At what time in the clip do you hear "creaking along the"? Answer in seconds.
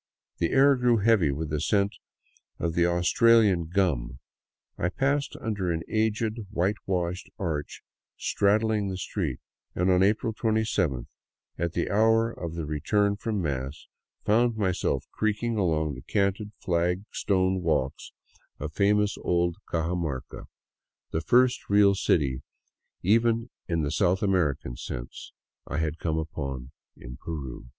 15.11-16.01